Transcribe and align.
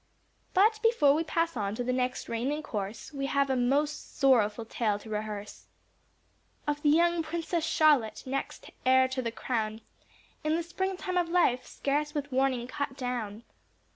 But 0.55 0.79
before 0.81 1.13
we 1.13 1.23
pass 1.23 1.55
on 1.55 1.75
to 1.75 1.83
the 1.83 1.93
next 1.93 2.27
reign 2.27 2.51
in 2.51 2.63
course, 2.63 3.13
We 3.13 3.27
have 3.27 3.51
a 3.51 3.55
most 3.55 4.17
sorrowful 4.17 4.65
tale 4.65 4.97
to 4.97 5.09
rehearse, 5.11 5.67
Of 6.65 6.81
the 6.81 6.89
young 6.89 7.21
princess 7.21 7.63
Charlotte, 7.63 8.23
next 8.25 8.71
heir 8.83 9.07
to 9.09 9.21
the 9.21 9.31
crown, 9.31 9.81
In 10.43 10.55
the 10.55 10.63
spring 10.63 10.97
time 10.97 11.19
of 11.19 11.29
life, 11.29 11.67
scarce 11.67 12.15
with 12.15 12.31
warning 12.31 12.65
cut 12.65 12.97
down. 12.97 13.43